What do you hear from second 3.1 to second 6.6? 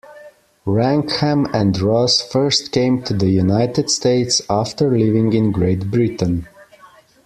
the United States after living in Great Britain.